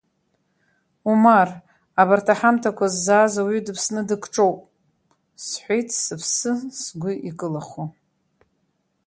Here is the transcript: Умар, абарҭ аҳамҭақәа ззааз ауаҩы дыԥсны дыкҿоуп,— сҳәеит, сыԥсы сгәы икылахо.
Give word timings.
Умар, 1.11 1.49
абарҭ 2.01 2.27
аҳамҭақәа 2.33 2.85
ззааз 2.93 3.33
ауаҩы 3.39 3.61
дыԥсны 3.65 4.01
дыкҿоуп,— 4.09 4.59
сҳәеит, 5.45 5.89
сыԥсы 6.01 6.51
сгәы 6.81 7.11
икылахо. 7.29 7.83